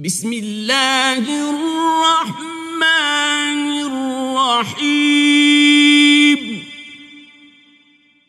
بسم 0.00 0.33
الله 0.33 1.17
الرحمن 1.49 2.81
الرحيم 4.71 5.41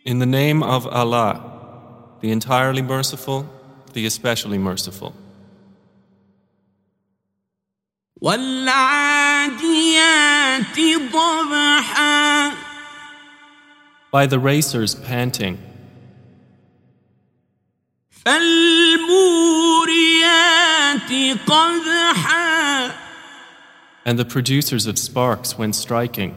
In 0.05 0.19
the 0.19 0.27
name 0.27 0.63
of 0.63 0.87
Allah, 0.89 1.41
the 2.21 2.31
entirely 2.33 2.83
merciful, 2.83 3.47
the 3.95 4.05
especially 4.07 4.59
merciful. 4.59 5.15
والعاديات 8.21 9.59
ضبحا 11.13 12.53
By 14.13 14.27
the 14.27 14.39
racers 14.39 14.95
panting, 14.95 15.57
فالموريات 18.11 19.23
قدحا 19.33 19.61
And 24.05 24.19
the 24.19 24.25
producers 24.25 24.87
of 24.87 24.99
sparks 24.99 25.59
when 25.59 25.73
striking. 25.73 26.37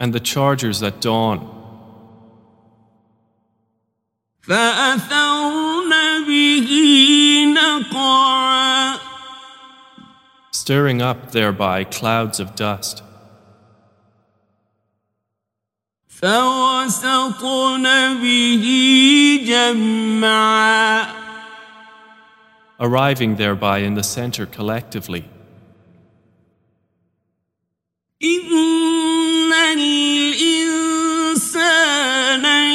And 0.00 0.12
the 0.12 0.20
chargers 0.20 0.82
at 0.82 1.00
dawn. 1.00 1.50
Stirring 10.52 11.00
up 11.02 11.32
thereby 11.32 11.84
clouds 11.84 12.40
of 12.40 12.54
dust. 12.54 13.02
فوسطن 16.23 17.83
به 18.21 18.65
جمعا 19.47 21.19
arriving 22.79 23.35
thereby 23.35 23.79
in 23.79 23.93
the 23.95 24.03
center 24.03 24.45
collectively. 24.45 25.25
إن 28.23 29.51
الإنسان 29.73 31.55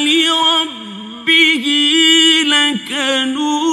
لربه 0.07 1.65
لكنود 2.47 3.65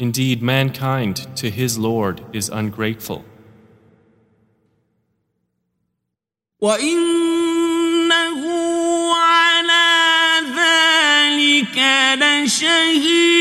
Indeed, 0.00 0.42
mankind 0.42 1.26
to 1.36 1.50
his 1.50 1.76
Lord 1.76 2.22
is 2.32 2.48
ungrateful, 2.48 3.24
وإنه 6.62 8.40
على 9.14 9.88
ذلك 10.56 11.78
لشهيد 12.20 13.38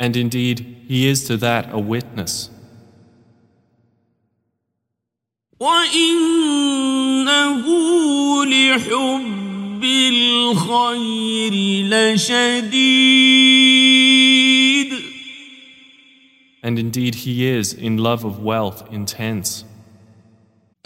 and 0.00 0.16
indeed, 0.16 0.84
he 0.88 1.08
is 1.08 1.24
to 1.28 1.36
that 1.38 1.72
a 1.72 1.78
witness, 1.78 2.50
وإنه 5.60 6.84
لحب 8.44 9.84
الخير 9.84 11.52
لشديد 11.86 13.34
and 16.62 16.78
indeed, 16.78 17.14
he 17.14 17.46
is 17.46 17.72
in 17.74 17.98
love 17.98 18.24
of 18.24 18.42
wealth 18.42 18.90
intense. 18.90 19.64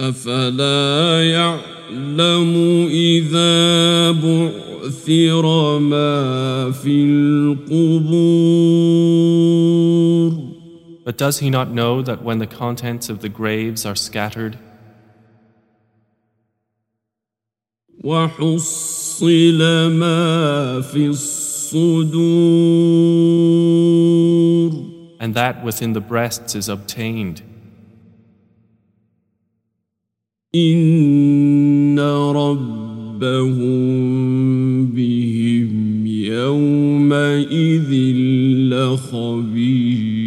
أفلا 0.00 1.30
يعلم 1.30 2.55
إذا 2.91 4.11
بعثر 4.12 5.78
ما 5.78 6.70
في 6.70 7.05
القبور 7.05 8.48
But 11.05 11.17
does 11.17 11.39
he 11.39 11.48
not 11.51 11.70
know 11.70 12.02
that 12.02 12.23
when 12.23 12.39
the 12.39 12.46
contents 12.46 13.08
of 13.08 13.20
the 13.23 13.30
graves 13.30 13.86
are 13.86 13.96
scattered, 13.96 14.58
وحصل 18.05 19.58
ما 19.90 20.80
في 20.80 21.06
الصدور 21.08 21.98
and 25.20 25.34
that 25.34 25.64
within 25.64 25.92
the 25.95 26.01
breasts 26.01 26.55
is 26.55 26.68
obtained, 26.68 27.42
إن 30.55 31.98
ربهم 32.34 33.67
بهم 34.86 36.06
يومئذ 36.06 37.92
لخبير 38.70 40.18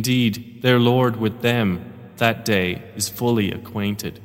indeed, 0.00 0.62
their 0.62 0.78
Lord 0.78 1.16
with 1.16 1.42
them 1.42 1.68
that 2.16 2.44
day 2.44 2.82
is 2.96 3.08
fully 3.08 3.50
acquainted. 3.52 4.20